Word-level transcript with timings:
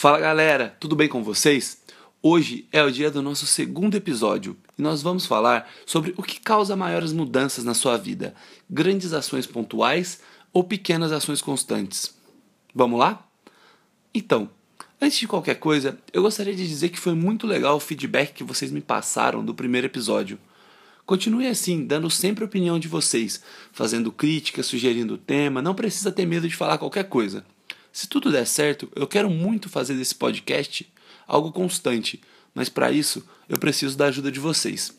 Fala 0.00 0.18
galera, 0.18 0.74
tudo 0.80 0.96
bem 0.96 1.10
com 1.10 1.22
vocês? 1.22 1.82
Hoje 2.22 2.66
é 2.72 2.82
o 2.82 2.90
dia 2.90 3.10
do 3.10 3.20
nosso 3.20 3.44
segundo 3.44 3.98
episódio 3.98 4.56
e 4.78 4.80
nós 4.80 5.02
vamos 5.02 5.26
falar 5.26 5.70
sobre 5.84 6.14
o 6.16 6.22
que 6.22 6.40
causa 6.40 6.74
maiores 6.74 7.12
mudanças 7.12 7.64
na 7.64 7.74
sua 7.74 7.98
vida: 7.98 8.34
grandes 8.70 9.12
ações 9.12 9.44
pontuais 9.44 10.22
ou 10.54 10.64
pequenas 10.64 11.12
ações 11.12 11.42
constantes. 11.42 12.16
Vamos 12.74 12.98
lá? 12.98 13.28
Então, 14.14 14.48
antes 14.98 15.18
de 15.18 15.28
qualquer 15.28 15.56
coisa, 15.56 15.98
eu 16.14 16.22
gostaria 16.22 16.54
de 16.54 16.66
dizer 16.66 16.88
que 16.88 16.98
foi 16.98 17.14
muito 17.14 17.46
legal 17.46 17.76
o 17.76 17.80
feedback 17.80 18.32
que 18.32 18.42
vocês 18.42 18.72
me 18.72 18.80
passaram 18.80 19.44
do 19.44 19.54
primeiro 19.54 19.86
episódio. 19.86 20.38
Continue 21.04 21.46
assim, 21.46 21.84
dando 21.84 22.08
sempre 22.08 22.42
a 22.42 22.46
opinião 22.46 22.78
de 22.78 22.88
vocês, 22.88 23.42
fazendo 23.70 24.10
críticas, 24.10 24.64
sugerindo 24.64 25.18
tema, 25.18 25.60
não 25.60 25.74
precisa 25.74 26.10
ter 26.10 26.24
medo 26.24 26.48
de 26.48 26.56
falar 26.56 26.78
qualquer 26.78 27.04
coisa. 27.04 27.44
Se 27.92 28.08
tudo 28.08 28.30
der 28.30 28.46
certo, 28.46 28.88
eu 28.94 29.06
quero 29.06 29.28
muito 29.28 29.68
fazer 29.68 29.94
desse 29.94 30.14
podcast 30.14 30.90
algo 31.26 31.52
constante, 31.52 32.20
mas 32.54 32.68
para 32.68 32.90
isso 32.90 33.24
eu 33.48 33.58
preciso 33.58 33.96
da 33.96 34.06
ajuda 34.06 34.30
de 34.30 34.40
vocês. 34.40 34.92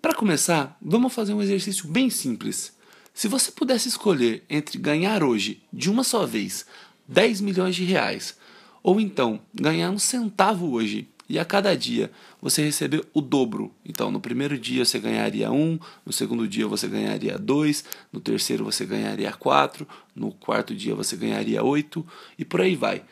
Para 0.00 0.14
começar, 0.14 0.76
vamos 0.82 1.12
fazer 1.12 1.32
um 1.32 1.42
exercício 1.42 1.86
bem 1.86 2.10
simples. 2.10 2.76
Se 3.14 3.28
você 3.28 3.52
pudesse 3.52 3.88
escolher 3.88 4.42
entre 4.50 4.78
ganhar 4.78 5.22
hoje, 5.22 5.62
de 5.72 5.90
uma 5.90 6.02
só 6.02 6.26
vez, 6.26 6.66
10 7.06 7.40
milhões 7.40 7.76
de 7.76 7.84
reais, 7.84 8.36
ou 8.82 9.00
então 9.00 9.40
ganhar 9.54 9.90
um 9.90 9.98
centavo 9.98 10.72
hoje 10.72 11.08
e 11.32 11.38
a 11.38 11.46
cada 11.46 11.74
dia 11.74 12.10
você 12.42 12.62
receber 12.62 13.08
o 13.14 13.22
dobro. 13.22 13.74
Então, 13.86 14.10
no 14.10 14.20
primeiro 14.20 14.58
dia 14.58 14.84
você 14.84 14.98
ganharia 14.98 15.50
um, 15.50 15.78
no 16.04 16.12
segundo 16.12 16.46
dia 16.46 16.66
você 16.66 16.86
ganharia 16.86 17.38
dois, 17.38 17.84
no 18.12 18.20
terceiro 18.20 18.66
você 18.66 18.84
ganharia 18.84 19.32
quatro, 19.32 19.88
no 20.14 20.30
quarto 20.30 20.74
dia 20.74 20.94
você 20.94 21.16
ganharia 21.16 21.64
oito 21.64 22.06
e 22.38 22.44
por 22.44 22.60
aí 22.60 22.76
vai. 22.76 23.02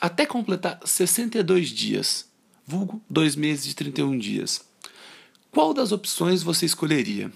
Até 0.00 0.26
completar 0.26 0.80
62 0.84 1.68
dias, 1.68 2.28
vulgo 2.66 3.00
dois 3.08 3.36
meses 3.36 3.64
de 3.64 3.76
31 3.76 4.18
dias. 4.18 4.60
Qual 5.52 5.72
das 5.72 5.92
opções 5.92 6.42
você 6.42 6.66
escolheria? 6.66 7.30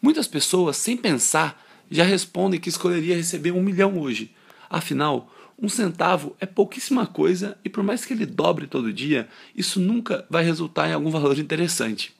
Muitas 0.00 0.28
pessoas, 0.28 0.76
sem 0.76 0.94
pensar, 0.94 1.64
já 1.90 2.04
respondem 2.04 2.60
que 2.60 2.68
escolheria 2.68 3.16
receber 3.16 3.52
um 3.52 3.62
milhão 3.62 3.98
hoje. 3.98 4.30
Afinal, 4.68 5.33
um 5.60 5.68
centavo 5.68 6.36
é 6.40 6.46
pouquíssima 6.46 7.06
coisa 7.06 7.56
e, 7.64 7.68
por 7.68 7.82
mais 7.82 8.04
que 8.04 8.12
ele 8.12 8.26
dobre 8.26 8.66
todo 8.66 8.92
dia, 8.92 9.28
isso 9.54 9.80
nunca 9.80 10.26
vai 10.28 10.44
resultar 10.44 10.88
em 10.88 10.92
algum 10.92 11.10
valor 11.10 11.38
interessante. 11.38 12.14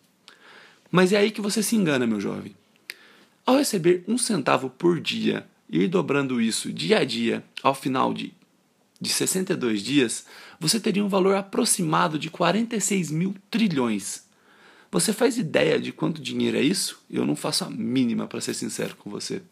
Mas 0.90 1.12
é 1.12 1.16
aí 1.16 1.30
que 1.30 1.40
você 1.40 1.62
se 1.62 1.74
engana, 1.74 2.06
meu 2.06 2.20
jovem. 2.20 2.54
Ao 3.44 3.56
receber 3.56 4.04
um 4.06 4.16
centavo 4.16 4.70
por 4.70 5.00
dia 5.00 5.46
e 5.68 5.82
ir 5.82 5.88
dobrando 5.88 6.40
isso 6.40 6.72
dia 6.72 7.00
a 7.00 7.04
dia 7.04 7.44
ao 7.62 7.74
final 7.74 8.14
de, 8.14 8.32
de 9.00 9.10
62 9.10 9.82
dias, 9.82 10.24
você 10.58 10.78
teria 10.78 11.04
um 11.04 11.08
valor 11.08 11.34
aproximado 11.34 12.18
de 12.18 12.30
46 12.30 13.10
mil 13.10 13.34
trilhões. 13.50 14.24
Você 14.90 15.12
faz 15.12 15.36
ideia 15.36 15.80
de 15.80 15.90
quanto 15.90 16.22
dinheiro 16.22 16.56
é 16.56 16.62
isso? 16.62 17.02
Eu 17.10 17.26
não 17.26 17.34
faço 17.34 17.64
a 17.64 17.70
mínima, 17.70 18.28
para 18.28 18.40
ser 18.40 18.54
sincero 18.54 18.94
com 18.96 19.10
você. 19.10 19.42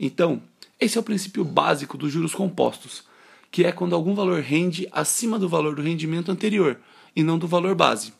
Então, 0.00 0.42
esse 0.84 0.98
é 0.98 1.00
o 1.00 1.04
princípio 1.04 1.44
básico 1.44 1.96
dos 1.96 2.12
juros 2.12 2.34
compostos, 2.34 3.04
que 3.50 3.64
é 3.64 3.70
quando 3.70 3.94
algum 3.94 4.14
valor 4.14 4.40
rende 4.40 4.88
acima 4.90 5.38
do 5.38 5.48
valor 5.48 5.76
do 5.76 5.82
rendimento 5.82 6.32
anterior 6.32 6.80
e 7.14 7.22
não 7.22 7.38
do 7.38 7.46
valor 7.46 7.74
base. 7.74 8.12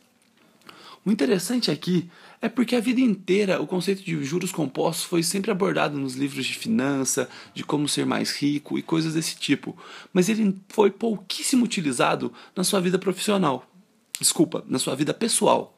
O 1.05 1.11
interessante 1.11 1.71
aqui 1.71 2.09
é 2.41 2.49
porque 2.49 2.77
a 2.77 2.81
vida 2.81 3.01
inteira 3.01 3.61
o 3.61 3.67
conceito 3.67 4.05
de 4.05 4.23
juros 4.25 4.53
compostos 4.53 5.05
foi 5.05 5.23
sempre 5.23 5.51
abordado 5.51 5.99
nos 5.99 6.15
livros 6.15 6.47
de 6.47 6.55
finança, 6.55 7.29
de 7.53 7.65
como 7.65 7.89
ser 7.89 8.07
mais 8.07 8.31
rico 8.31 8.79
e 8.79 8.83
coisas 8.83 9.15
desse 9.15 9.35
tipo, 9.35 9.77
mas 10.13 10.29
ele 10.29 10.57
foi 10.69 10.91
pouquíssimo 10.91 11.65
utilizado 11.65 12.33
na 12.55 12.63
sua 12.63 12.81
vida 12.81 12.99
profissional. 12.99 13.67
Desculpa, 14.21 14.65
na 14.69 14.79
sua 14.79 14.95
vida 14.95 15.13
pessoal. 15.13 15.77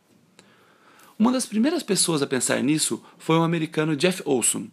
Uma 1.18 1.32
das 1.32 1.46
primeiras 1.46 1.82
pessoas 1.82 2.20
a 2.20 2.26
pensar 2.26 2.62
nisso 2.62 3.02
foi 3.16 3.38
o 3.38 3.42
americano 3.42 3.96
Jeff 3.96 4.20
Olson, 4.26 4.66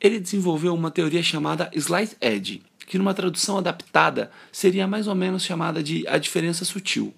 ele 0.00 0.18
desenvolveu 0.18 0.74
uma 0.74 0.90
teoria 0.90 1.22
chamada 1.22 1.70
Slight 1.74 2.16
Edge, 2.20 2.62
que 2.86 2.98
numa 2.98 3.14
tradução 3.14 3.58
adaptada 3.58 4.30
seria 4.50 4.86
mais 4.86 5.06
ou 5.06 5.14
menos 5.14 5.44
chamada 5.44 5.82
de 5.82 6.06
a 6.08 6.18
diferença 6.18 6.64
sutil. 6.64 7.14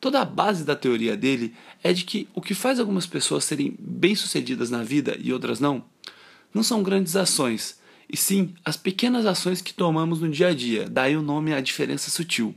Toda 0.00 0.20
a 0.20 0.24
base 0.24 0.64
da 0.64 0.76
teoria 0.76 1.16
dele 1.16 1.54
é 1.82 1.92
de 1.92 2.04
que 2.04 2.28
o 2.34 2.40
que 2.40 2.54
faz 2.54 2.78
algumas 2.78 3.06
pessoas 3.06 3.44
serem 3.44 3.76
bem-sucedidas 3.78 4.70
na 4.70 4.82
vida 4.82 5.16
e 5.20 5.32
outras 5.32 5.58
não, 5.58 5.84
não 6.54 6.62
são 6.62 6.82
grandes 6.82 7.16
ações, 7.16 7.78
e 8.10 8.16
sim 8.16 8.54
as 8.64 8.76
pequenas 8.76 9.26
ações 9.26 9.60
que 9.60 9.74
tomamos 9.74 10.20
no 10.20 10.30
dia 10.30 10.48
a 10.48 10.54
dia, 10.54 10.88
daí 10.88 11.16
o 11.16 11.22
nome 11.22 11.52
a 11.52 11.60
diferença 11.60 12.10
sutil. 12.10 12.54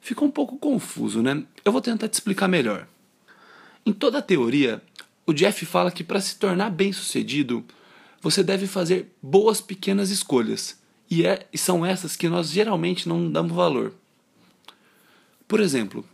Ficou 0.00 0.28
um 0.28 0.30
pouco 0.30 0.56
confuso, 0.58 1.22
né? 1.22 1.42
Eu 1.64 1.72
vou 1.72 1.80
tentar 1.80 2.08
te 2.08 2.14
explicar 2.14 2.46
melhor. 2.46 2.86
Em 3.84 3.92
toda 3.92 4.18
a 4.18 4.22
teoria, 4.22 4.80
o 5.26 5.32
Jeff 5.32 5.66
fala 5.66 5.90
que 5.90 6.04
para 6.04 6.20
se 6.20 6.36
tornar 6.38 6.70
bem-sucedido, 6.70 7.64
você 8.20 8.42
deve 8.42 8.66
fazer 8.66 9.14
boas 9.22 9.60
pequenas 9.60 10.10
escolhas, 10.10 10.80
e, 11.10 11.24
é, 11.24 11.46
e 11.52 11.58
são 11.58 11.86
essas 11.86 12.16
que 12.16 12.28
nós 12.28 12.50
geralmente 12.50 13.08
não 13.08 13.30
damos 13.30 13.52
valor. 13.52 13.92
Por 15.46 15.60
exemplo, 15.60 16.04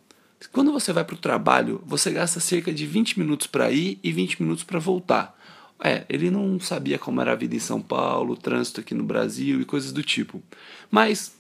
quando 0.51 0.73
você 0.73 0.93
vai 0.93 1.05
para 1.05 1.15
o 1.15 1.19
trabalho, 1.19 1.83
você 1.87 2.11
gasta 2.11 2.41
cerca 2.41 2.73
de 2.73 2.87
20 2.87 3.19
minutos 3.19 3.47
para 3.47 3.71
ir 3.71 3.99
e 4.03 4.13
20 4.13 4.43
minutos 4.43 4.65
para 4.65 4.79
voltar. 4.79 5.39
É, 5.83 6.05
ele 6.09 6.31
não 6.31 6.61
sabia 6.61 6.99
como 6.99 7.21
era 7.21 7.33
a 7.33 7.37
vida 7.37 7.57
em 7.57 7.61
São 7.61 7.81
Paulo, 7.81 8.35
o 8.35 8.37
trânsito 8.37 8.81
aqui 8.81 8.95
no 8.95 9.05
Brasil 9.05 9.61
e 9.61 9.65
coisas 9.65 9.93
do 9.93 10.03
tipo. 10.03 10.43
Mas 10.91 11.35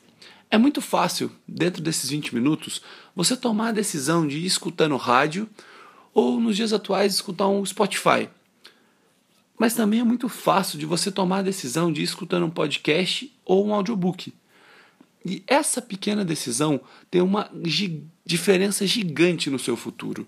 é 0.50 0.58
muito 0.58 0.80
fácil, 0.80 1.30
dentro 1.46 1.82
desses 1.82 2.10
20 2.10 2.34
minutos, 2.34 2.82
você 3.14 3.36
tomar 3.36 3.68
a 3.68 3.72
decisão 3.72 4.26
de 4.26 4.38
ir 4.38 4.46
escutando 4.46 4.96
rádio 4.96 5.48
ou, 6.12 6.40
nos 6.40 6.56
dias 6.56 6.72
atuais, 6.72 7.14
escutar 7.14 7.48
um 7.48 7.64
Spotify. 7.64 8.28
Mas 9.58 9.74
também 9.74 10.00
é 10.00 10.04
muito 10.04 10.28
fácil 10.28 10.78
de 10.78 10.86
você 10.86 11.10
tomar 11.10 11.38
a 11.38 11.42
decisão 11.42 11.92
de 11.92 12.00
ir 12.00 12.04
escutando 12.04 12.46
um 12.46 12.50
podcast 12.50 13.32
ou 13.44 13.66
um 13.66 13.74
audiobook. 13.74 14.32
E 15.24 15.42
essa 15.46 15.80
pequena 15.80 16.24
decisão 16.24 16.80
tem 17.10 17.20
uma 17.20 17.50
gi 17.64 18.02
diferença 18.24 18.86
gigante 18.86 19.50
no 19.50 19.58
seu 19.58 19.76
futuro. 19.76 20.26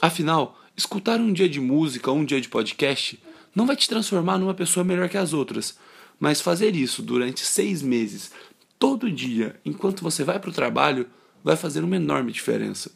Afinal, 0.00 0.60
escutar 0.76 1.20
um 1.20 1.32
dia 1.32 1.48
de 1.48 1.60
música 1.60 2.10
ou 2.10 2.18
um 2.18 2.24
dia 2.24 2.40
de 2.40 2.48
podcast 2.48 3.20
não 3.54 3.66
vai 3.66 3.76
te 3.76 3.88
transformar 3.88 4.38
numa 4.38 4.54
pessoa 4.54 4.84
melhor 4.84 5.08
que 5.08 5.16
as 5.16 5.32
outras, 5.32 5.78
mas 6.20 6.40
fazer 6.40 6.76
isso 6.76 7.02
durante 7.02 7.40
seis 7.40 7.82
meses, 7.82 8.30
todo 8.78 9.10
dia, 9.10 9.58
enquanto 9.64 10.02
você 10.02 10.24
vai 10.24 10.38
para 10.38 10.50
o 10.50 10.52
trabalho, 10.52 11.08
vai 11.42 11.56
fazer 11.56 11.82
uma 11.82 11.96
enorme 11.96 12.32
diferença. 12.32 12.90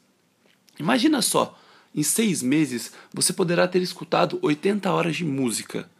Imagina 0.78 1.22
só 1.22 1.58
em 1.94 2.02
seis 2.02 2.42
meses, 2.42 2.92
você 3.12 3.32
poderá 3.32 3.66
ter 3.66 3.82
escutado 3.82 4.38
80 4.42 4.90
horas 4.92 5.16
de 5.16 5.24
música. 5.24 5.90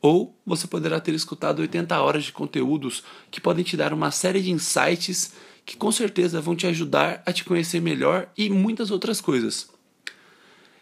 Ou 0.00 0.36
você 0.44 0.66
poderá 0.66 0.98
ter 1.00 1.14
escutado 1.14 1.60
80 1.60 2.00
horas 2.00 2.24
de 2.24 2.32
conteúdos 2.32 3.04
que 3.30 3.40
podem 3.40 3.64
te 3.64 3.76
dar 3.76 3.92
uma 3.92 4.10
série 4.10 4.40
de 4.40 4.50
insights 4.50 5.32
que 5.64 5.76
com 5.76 5.92
certeza 5.92 6.40
vão 6.40 6.56
te 6.56 6.66
ajudar 6.66 7.22
a 7.24 7.32
te 7.32 7.44
conhecer 7.44 7.80
melhor 7.80 8.28
e 8.36 8.50
muitas 8.50 8.90
outras 8.90 9.20
coisas. 9.20 9.70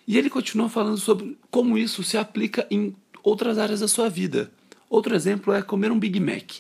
E 0.06 0.16
ele 0.16 0.30
continua 0.30 0.70
falando 0.70 0.96
sobre 0.96 1.38
como 1.50 1.76
isso 1.76 2.02
se 2.02 2.16
aplica 2.16 2.66
em 2.70 2.96
outras 3.22 3.58
áreas 3.58 3.80
da 3.80 3.88
sua 3.88 4.08
vida. 4.08 4.50
Outro 4.88 5.14
exemplo 5.14 5.52
é 5.52 5.62
comer 5.62 5.92
um 5.92 5.98
Big 5.98 6.18
Mac. 6.18 6.52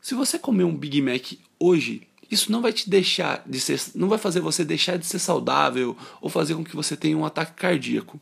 Se 0.00 0.14
você 0.14 0.38
comer 0.38 0.64
um 0.64 0.74
Big 0.74 1.02
Mac 1.02 1.32
hoje, 1.58 2.08
isso 2.30 2.50
não 2.50 2.60
vai 2.60 2.72
te 2.72 2.88
deixar 2.88 3.42
de 3.46 3.60
ser, 3.60 3.80
não 3.94 4.08
vai 4.08 4.18
fazer 4.18 4.40
você 4.40 4.64
deixar 4.64 4.96
de 4.96 5.06
ser 5.06 5.18
saudável 5.18 5.96
ou 6.20 6.28
fazer 6.28 6.54
com 6.54 6.64
que 6.64 6.74
você 6.74 6.96
tenha 6.96 7.16
um 7.16 7.24
ataque 7.24 7.54
cardíaco. 7.54 8.20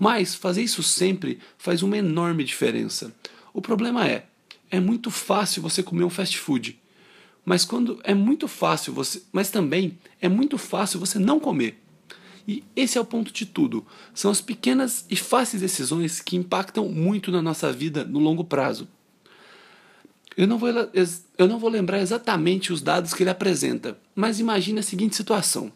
Mas 0.00 0.34
fazer 0.34 0.62
isso 0.62 0.82
sempre 0.82 1.38
faz 1.56 1.82
uma 1.82 1.96
enorme 1.96 2.44
diferença. 2.44 3.12
O 3.52 3.60
problema 3.60 4.06
é, 4.06 4.26
é 4.70 4.78
muito 4.78 5.10
fácil 5.10 5.62
você 5.62 5.82
comer 5.82 6.04
um 6.04 6.10
fast 6.10 6.38
food. 6.38 6.78
Mas 7.44 7.64
quando 7.64 7.98
é 8.04 8.14
muito 8.14 8.46
fácil 8.46 8.92
você, 8.92 9.22
mas 9.32 9.50
também 9.50 9.98
é 10.20 10.28
muito 10.28 10.58
fácil 10.58 11.00
você 11.00 11.18
não 11.18 11.40
comer. 11.40 11.82
E 12.46 12.62
esse 12.74 12.96
é 12.96 13.00
o 13.00 13.04
ponto 13.04 13.32
de 13.32 13.44
tudo. 13.44 13.86
São 14.14 14.30
as 14.30 14.40
pequenas 14.40 15.04
e 15.10 15.16
fáceis 15.16 15.60
decisões 15.60 16.20
que 16.20 16.36
impactam 16.36 16.88
muito 16.88 17.30
na 17.30 17.42
nossa 17.42 17.72
vida 17.72 18.04
no 18.04 18.18
longo 18.18 18.44
prazo. 18.44 18.88
Eu 20.36 20.46
não, 20.46 20.58
vou, 20.58 20.68
eu 20.68 21.48
não 21.48 21.58
vou 21.58 21.68
lembrar 21.68 22.00
exatamente 22.00 22.72
os 22.72 22.80
dados 22.80 23.12
que 23.12 23.22
ele 23.22 23.30
apresenta, 23.30 23.98
mas 24.14 24.38
imagine 24.38 24.78
a 24.78 24.82
seguinte 24.82 25.16
situação: 25.16 25.72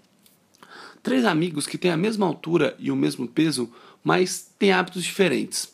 três 1.02 1.24
amigos 1.24 1.66
que 1.66 1.78
têm 1.78 1.90
a 1.90 1.96
mesma 1.96 2.26
altura 2.26 2.76
e 2.78 2.90
o 2.90 2.96
mesmo 2.96 3.26
peso, 3.26 3.70
mas 4.04 4.50
têm 4.58 4.72
hábitos 4.72 5.02
diferentes. 5.02 5.72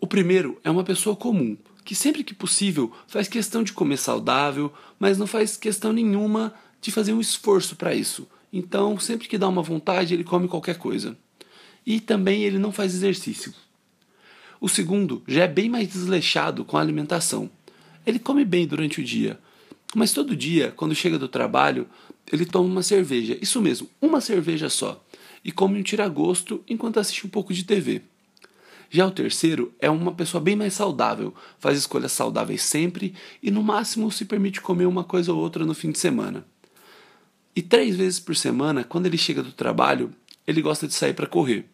O 0.00 0.06
primeiro 0.06 0.58
é 0.64 0.70
uma 0.70 0.84
pessoa 0.84 1.16
comum, 1.16 1.56
que 1.84 1.94
sempre 1.94 2.24
que 2.24 2.34
possível 2.34 2.92
faz 3.06 3.28
questão 3.28 3.62
de 3.62 3.72
comer 3.72 3.96
saudável, 3.96 4.72
mas 4.98 5.18
não 5.18 5.26
faz 5.26 5.56
questão 5.56 5.92
nenhuma 5.92 6.54
de 6.80 6.90
fazer 6.90 7.12
um 7.12 7.20
esforço 7.20 7.76
para 7.76 7.94
isso. 7.94 8.26
Então, 8.52 8.98
sempre 8.98 9.28
que 9.28 9.38
dá 9.38 9.48
uma 9.48 9.62
vontade, 9.62 10.14
ele 10.14 10.24
come 10.24 10.48
qualquer 10.48 10.78
coisa. 10.78 11.16
E 11.84 12.00
também 12.00 12.42
ele 12.42 12.58
não 12.58 12.72
faz 12.72 12.94
exercício. 12.94 13.52
O 14.60 14.68
segundo 14.68 15.22
já 15.26 15.44
é 15.44 15.48
bem 15.48 15.68
mais 15.68 15.88
desleixado 15.88 16.64
com 16.64 16.76
a 16.76 16.80
alimentação 16.80 17.50
ele 18.06 18.18
come 18.18 18.44
bem 18.44 18.66
durante 18.66 19.00
o 19.00 19.04
dia, 19.04 19.38
Mas 19.94 20.12
todo 20.12 20.36
dia, 20.36 20.72
quando 20.76 20.94
chega 20.94 21.18
do 21.18 21.28
trabalho, 21.28 21.86
ele 22.30 22.44
toma 22.44 22.68
uma 22.68 22.82
cerveja, 22.82 23.38
isso 23.40 23.62
mesmo, 23.62 23.88
uma 24.00 24.20
cerveja 24.20 24.68
só, 24.68 25.02
e 25.44 25.52
come 25.52 25.78
um 25.78 25.82
tiragosto 25.82 26.62
enquanto 26.68 26.98
assiste 26.98 27.26
um 27.26 27.30
pouco 27.30 27.54
de 27.54 27.64
TV. 27.64 28.02
Já 28.90 29.06
o 29.06 29.10
terceiro 29.10 29.72
é 29.80 29.88
uma 29.88 30.12
pessoa 30.12 30.40
bem 30.40 30.56
mais 30.56 30.74
saudável, 30.74 31.34
faz 31.58 31.78
escolhas 31.78 32.12
saudáveis 32.12 32.62
sempre 32.62 33.14
e 33.42 33.50
no 33.50 33.62
máximo 33.62 34.10
se 34.10 34.24
permite 34.24 34.60
comer 34.60 34.86
uma 34.86 35.04
coisa 35.04 35.32
ou 35.32 35.38
outra 35.38 35.64
no 35.64 35.74
fim 35.74 35.90
de 35.90 35.98
semana. 35.98 36.46
E 37.54 37.62
três 37.62 37.96
vezes 37.96 38.20
por 38.20 38.36
semana, 38.36 38.84
quando 38.84 39.06
ele 39.06 39.16
chega 39.16 39.42
do 39.42 39.52
trabalho, 39.52 40.12
ele 40.46 40.62
gosta 40.62 40.86
de 40.86 40.94
sair 40.94 41.14
para 41.14 41.26
correr. 41.26 41.64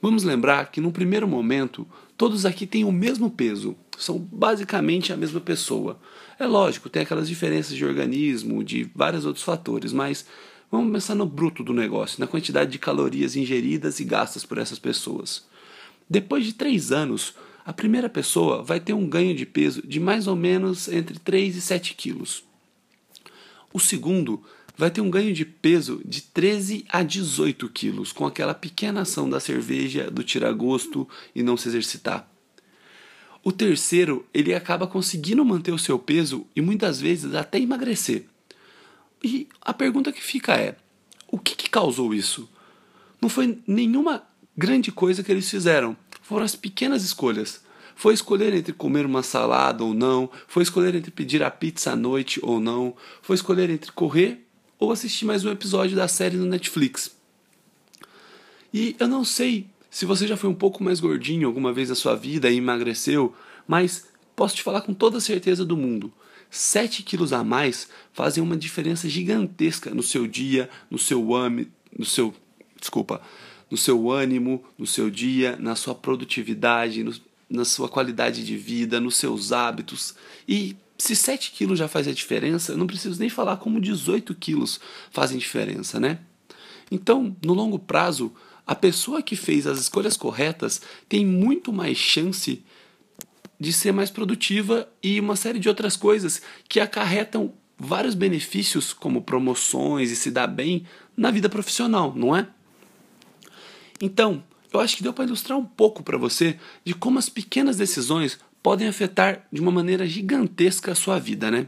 Vamos 0.00 0.22
lembrar 0.22 0.70
que 0.70 0.80
no 0.80 0.92
primeiro 0.92 1.26
momento, 1.26 1.86
todos 2.16 2.46
aqui 2.46 2.66
têm 2.66 2.84
o 2.84 2.92
mesmo 2.92 3.30
peso, 3.30 3.76
são 3.98 4.16
basicamente 4.18 5.12
a 5.12 5.16
mesma 5.16 5.40
pessoa. 5.40 5.98
É 6.38 6.46
lógico, 6.46 6.88
tem 6.88 7.02
aquelas 7.02 7.28
diferenças 7.28 7.76
de 7.76 7.84
organismo, 7.84 8.62
de 8.62 8.88
vários 8.94 9.24
outros 9.24 9.44
fatores, 9.44 9.92
mas 9.92 10.24
vamos 10.70 10.92
pensar 10.92 11.16
no 11.16 11.26
bruto 11.26 11.64
do 11.64 11.74
negócio, 11.74 12.20
na 12.20 12.28
quantidade 12.28 12.70
de 12.70 12.78
calorias 12.78 13.34
ingeridas 13.34 13.98
e 13.98 14.04
gastas 14.04 14.44
por 14.44 14.58
essas 14.58 14.78
pessoas. 14.78 15.44
Depois 16.08 16.44
de 16.44 16.52
três 16.52 16.92
anos, 16.92 17.34
a 17.64 17.72
primeira 17.72 18.08
pessoa 18.08 18.62
vai 18.62 18.78
ter 18.78 18.92
um 18.92 19.08
ganho 19.08 19.34
de 19.34 19.44
peso 19.44 19.86
de 19.86 19.98
mais 19.98 20.28
ou 20.28 20.36
menos 20.36 20.88
entre 20.88 21.18
3 21.18 21.56
e 21.56 21.60
7 21.60 21.94
quilos. 21.94 22.44
O 23.74 23.80
segundo 23.80 24.42
vai 24.78 24.92
ter 24.92 25.00
um 25.00 25.10
ganho 25.10 25.34
de 25.34 25.44
peso 25.44 26.00
de 26.04 26.22
13 26.22 26.86
a 26.88 27.02
18 27.02 27.68
quilos, 27.70 28.12
com 28.12 28.24
aquela 28.24 28.54
pequena 28.54 29.00
ação 29.00 29.28
da 29.28 29.40
cerveja, 29.40 30.08
do 30.08 30.22
tiragosto 30.22 31.06
e 31.34 31.42
não 31.42 31.56
se 31.56 31.68
exercitar. 31.68 32.30
O 33.42 33.50
terceiro, 33.50 34.24
ele 34.32 34.54
acaba 34.54 34.86
conseguindo 34.86 35.44
manter 35.44 35.72
o 35.72 35.78
seu 35.78 35.98
peso 35.98 36.46
e 36.54 36.60
muitas 36.60 37.00
vezes 37.00 37.34
até 37.34 37.58
emagrecer. 37.58 38.26
E 39.22 39.48
a 39.60 39.74
pergunta 39.74 40.12
que 40.12 40.22
fica 40.22 40.54
é: 40.54 40.76
o 41.26 41.38
que, 41.38 41.56
que 41.56 41.68
causou 41.68 42.14
isso? 42.14 42.48
Não 43.20 43.28
foi 43.28 43.58
nenhuma 43.66 44.22
grande 44.56 44.92
coisa 44.92 45.24
que 45.24 45.32
eles 45.32 45.50
fizeram, 45.50 45.96
foram 46.22 46.44
as 46.44 46.54
pequenas 46.54 47.02
escolhas. 47.02 47.66
Foi 47.96 48.14
escolher 48.14 48.54
entre 48.54 48.72
comer 48.72 49.04
uma 49.04 49.24
salada 49.24 49.82
ou 49.82 49.92
não, 49.92 50.30
foi 50.46 50.62
escolher 50.62 50.94
entre 50.94 51.10
pedir 51.10 51.42
a 51.42 51.50
pizza 51.50 51.90
à 51.90 51.96
noite 51.96 52.38
ou 52.44 52.60
não, 52.60 52.94
foi 53.20 53.34
escolher 53.34 53.70
entre 53.70 53.90
correr 53.90 54.47
ou 54.78 54.92
assistir 54.92 55.24
mais 55.24 55.44
um 55.44 55.50
episódio 55.50 55.96
da 55.96 56.06
série 56.06 56.36
no 56.36 56.46
Netflix. 56.46 57.16
E 58.72 58.94
eu 58.98 59.08
não 59.08 59.24
sei 59.24 59.66
se 59.90 60.06
você 60.06 60.26
já 60.26 60.36
foi 60.36 60.48
um 60.48 60.54
pouco 60.54 60.84
mais 60.84 61.00
gordinho 61.00 61.48
alguma 61.48 61.72
vez 61.72 61.88
na 61.88 61.94
sua 61.94 62.14
vida 62.14 62.50
e 62.50 62.56
emagreceu, 62.56 63.34
mas 63.66 64.06
posso 64.36 64.54
te 64.54 64.62
falar 64.62 64.82
com 64.82 64.94
toda 64.94 65.20
certeza 65.20 65.64
do 65.64 65.76
mundo. 65.76 66.12
7 66.50 67.02
quilos 67.02 67.32
a 67.32 67.42
mais 67.42 67.88
fazem 68.12 68.42
uma 68.42 68.56
diferença 68.56 69.08
gigantesca 69.08 69.90
no 69.90 70.02
seu 70.02 70.26
dia, 70.26 70.70
no 70.90 70.98
seu 70.98 71.34
âmbito, 71.34 71.72
no 71.96 72.04
seu, 72.04 72.34
desculpa, 72.78 73.20
no 73.70 73.76
seu 73.76 74.10
ânimo, 74.10 74.64
no 74.78 74.86
seu 74.86 75.10
dia, 75.10 75.56
na 75.58 75.74
sua 75.74 75.94
produtividade, 75.94 77.02
no, 77.02 77.14
na 77.50 77.64
sua 77.64 77.88
qualidade 77.88 78.44
de 78.44 78.56
vida, 78.56 79.00
nos 79.00 79.16
seus 79.16 79.52
hábitos. 79.52 80.14
E 80.46 80.76
se 80.98 81.14
7 81.14 81.52
quilos 81.52 81.78
já 81.78 81.86
faz 81.86 82.08
a 82.08 82.12
diferença, 82.12 82.72
eu 82.72 82.76
não 82.76 82.86
preciso 82.86 83.18
nem 83.20 83.28
falar 83.28 83.56
como 83.58 83.80
18 83.80 84.34
quilos 84.34 84.80
fazem 85.10 85.38
diferença, 85.38 86.00
né? 86.00 86.18
Então, 86.90 87.36
no 87.44 87.54
longo 87.54 87.78
prazo, 87.78 88.32
a 88.66 88.74
pessoa 88.74 89.22
que 89.22 89.36
fez 89.36 89.66
as 89.66 89.78
escolhas 89.78 90.16
corretas 90.16 90.82
tem 91.08 91.24
muito 91.24 91.72
mais 91.72 91.96
chance 91.96 92.64
de 93.60 93.72
ser 93.72 93.92
mais 93.92 94.10
produtiva 94.10 94.88
e 95.02 95.20
uma 95.20 95.36
série 95.36 95.58
de 95.58 95.68
outras 95.68 95.96
coisas 95.96 96.42
que 96.68 96.80
acarretam 96.80 97.52
vários 97.78 98.14
benefícios, 98.14 98.92
como 98.92 99.22
promoções 99.22 100.10
e 100.10 100.16
se 100.16 100.30
dar 100.30 100.48
bem 100.48 100.84
na 101.16 101.30
vida 101.30 101.48
profissional, 101.48 102.12
não 102.14 102.36
é? 102.36 102.48
Então, 104.00 104.42
eu 104.72 104.80
acho 104.80 104.96
que 104.96 105.02
deu 105.02 105.12
para 105.12 105.24
ilustrar 105.24 105.58
um 105.58 105.64
pouco 105.64 106.02
para 106.02 106.18
você 106.18 106.58
de 106.84 106.92
como 106.92 107.18
as 107.18 107.28
pequenas 107.28 107.76
decisões 107.76 108.38
podem 108.62 108.88
afetar 108.88 109.46
de 109.52 109.60
uma 109.60 109.70
maneira 109.70 110.06
gigantesca 110.06 110.92
a 110.92 110.94
sua 110.94 111.18
vida, 111.18 111.50
né? 111.50 111.66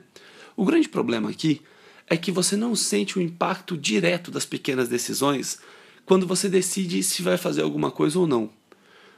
O 0.56 0.64
grande 0.64 0.88
problema 0.88 1.30
aqui 1.30 1.62
é 2.06 2.16
que 2.16 2.32
você 2.32 2.56
não 2.56 2.74
sente 2.74 3.18
o 3.18 3.22
impacto 3.22 3.76
direto 3.76 4.30
das 4.30 4.44
pequenas 4.44 4.88
decisões 4.88 5.58
quando 6.04 6.26
você 6.26 6.48
decide 6.48 7.02
se 7.02 7.22
vai 7.22 7.38
fazer 7.38 7.62
alguma 7.62 7.90
coisa 7.90 8.18
ou 8.18 8.26
não. 8.26 8.50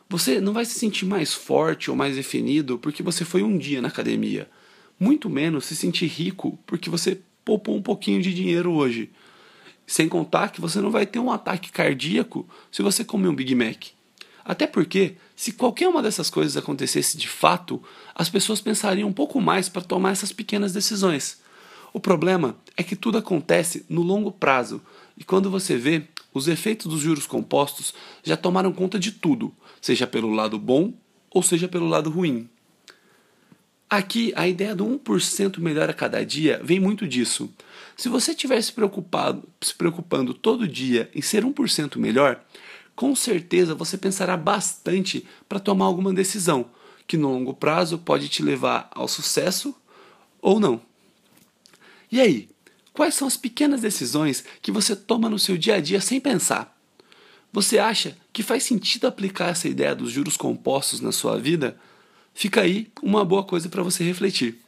Você 0.08 0.40
não 0.40 0.52
vai 0.52 0.66
se 0.66 0.78
sentir 0.78 1.06
mais 1.06 1.32
forte 1.32 1.90
ou 1.90 1.96
mais 1.96 2.16
definido 2.16 2.78
porque 2.78 3.02
você 3.02 3.24
foi 3.24 3.42
um 3.42 3.56
dia 3.56 3.80
na 3.80 3.88
academia. 3.88 4.48
Muito 5.00 5.30
menos 5.30 5.64
se 5.64 5.74
sentir 5.74 6.06
rico 6.06 6.58
porque 6.66 6.90
você 6.90 7.18
poupou 7.44 7.76
um 7.76 7.82
pouquinho 7.82 8.20
de 8.20 8.34
dinheiro 8.34 8.72
hoje. 8.72 9.10
Sem 9.86 10.08
contar 10.08 10.50
que 10.50 10.60
você 10.60 10.80
não 10.80 10.90
vai 10.90 11.06
ter 11.06 11.18
um 11.18 11.32
ataque 11.32 11.72
cardíaco 11.72 12.46
se 12.70 12.82
você 12.82 13.04
comer 13.04 13.28
um 13.28 13.34
Big 13.34 13.54
Mac. 13.54 13.86
Até 14.44 14.66
porque, 14.66 15.16
se 15.42 15.50
qualquer 15.50 15.88
uma 15.88 16.00
dessas 16.00 16.30
coisas 16.30 16.56
acontecesse 16.56 17.18
de 17.18 17.26
fato, 17.26 17.82
as 18.14 18.28
pessoas 18.28 18.60
pensariam 18.60 19.08
um 19.08 19.12
pouco 19.12 19.40
mais 19.40 19.68
para 19.68 19.82
tomar 19.82 20.12
essas 20.12 20.30
pequenas 20.32 20.72
decisões. 20.72 21.40
O 21.92 21.98
problema 21.98 22.56
é 22.76 22.82
que 22.84 22.94
tudo 22.94 23.18
acontece 23.18 23.84
no 23.88 24.02
longo 24.02 24.30
prazo, 24.30 24.80
e 25.18 25.24
quando 25.24 25.50
você 25.50 25.76
vê, 25.76 26.04
os 26.32 26.46
efeitos 26.46 26.86
dos 26.86 27.00
juros 27.00 27.26
compostos 27.26 27.92
já 28.22 28.36
tomaram 28.36 28.72
conta 28.72 29.00
de 29.00 29.10
tudo, 29.10 29.52
seja 29.80 30.06
pelo 30.06 30.32
lado 30.32 30.60
bom 30.60 30.94
ou 31.28 31.42
seja 31.42 31.66
pelo 31.66 31.88
lado 31.88 32.08
ruim. 32.08 32.48
Aqui, 33.90 34.32
a 34.36 34.46
ideia 34.46 34.76
do 34.76 34.86
1% 34.86 35.58
melhor 35.58 35.90
a 35.90 35.92
cada 35.92 36.24
dia 36.24 36.60
vem 36.62 36.78
muito 36.78 37.04
disso. 37.04 37.52
Se 37.96 38.08
você 38.08 38.32
tivesse 38.32 38.72
preocupado, 38.72 39.42
se 39.60 39.74
preocupando 39.74 40.34
todo 40.34 40.68
dia 40.68 41.10
em 41.12 41.20
ser 41.20 41.44
1% 41.44 41.96
melhor, 41.96 42.40
com 42.94 43.14
certeza 43.16 43.74
você 43.74 43.96
pensará 43.96 44.36
bastante 44.36 45.26
para 45.48 45.60
tomar 45.60 45.86
alguma 45.86 46.12
decisão 46.12 46.66
que 47.06 47.16
no 47.16 47.32
longo 47.32 47.54
prazo 47.54 47.98
pode 47.98 48.28
te 48.28 48.42
levar 48.42 48.90
ao 48.94 49.08
sucesso 49.08 49.74
ou 50.40 50.60
não. 50.60 50.80
E 52.10 52.20
aí, 52.20 52.48
quais 52.92 53.14
são 53.14 53.26
as 53.26 53.36
pequenas 53.36 53.80
decisões 53.80 54.44
que 54.60 54.70
você 54.70 54.94
toma 54.94 55.28
no 55.28 55.38
seu 55.38 55.56
dia 55.56 55.76
a 55.76 55.80
dia 55.80 56.00
sem 56.00 56.20
pensar? 56.20 56.76
Você 57.52 57.78
acha 57.78 58.16
que 58.32 58.42
faz 58.42 58.62
sentido 58.62 59.06
aplicar 59.06 59.50
essa 59.50 59.68
ideia 59.68 59.94
dos 59.94 60.10
juros 60.10 60.36
compostos 60.36 61.00
na 61.00 61.12
sua 61.12 61.38
vida? 61.38 61.76
Fica 62.34 62.62
aí 62.62 62.88
uma 63.02 63.24
boa 63.24 63.44
coisa 63.44 63.68
para 63.68 63.82
você 63.82 64.02
refletir. 64.02 64.58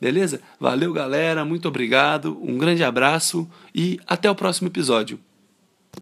Beleza? 0.00 0.40
Valeu, 0.58 0.92
galera, 0.92 1.44
muito 1.44 1.68
obrigado, 1.68 2.38
um 2.42 2.58
grande 2.58 2.82
abraço 2.82 3.48
e 3.74 4.00
até 4.06 4.30
o 4.30 4.34
próximo 4.34 4.68
episódio. 4.68 5.18